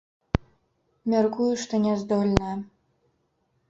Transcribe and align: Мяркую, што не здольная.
Мяркую, 1.15 1.51
што 1.67 1.73
не 1.87 1.93
здольная. 2.03 2.55